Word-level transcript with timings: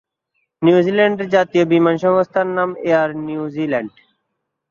নিউজিল্যান্ডের 0.61 1.27
জাতীয় 1.35 1.63
বিমান 1.71 1.95
সংস্থার 2.03 2.47
নাম 2.57 2.69
এয়ার 2.87 3.09
নিউজিল্যান্ড। 3.27 3.93